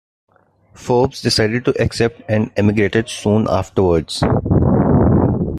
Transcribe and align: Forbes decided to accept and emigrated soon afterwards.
Forbes 0.73 1.21
decided 1.21 1.63
to 1.63 1.79
accept 1.79 2.23
and 2.27 2.49
emigrated 2.57 3.07
soon 3.07 3.45
afterwards. 3.47 4.23